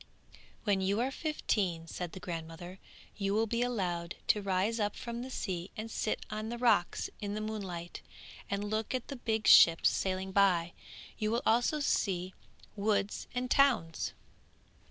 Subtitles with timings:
[0.63, 2.79] 'When you are fifteen,' said the grandmother,
[3.17, 7.11] 'you will be allowed to rise up from the sea and sit on the rocks
[7.19, 8.01] in the moonlight,
[8.49, 10.71] and look at the big ships sailing by, and
[11.19, 12.33] you will also see
[12.75, 14.13] woods and towns.'